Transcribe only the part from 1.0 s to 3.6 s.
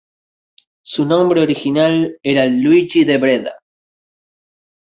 nombre original era Luigi de Breda.